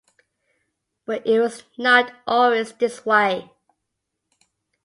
[1.05, 3.51] But it was not always this way.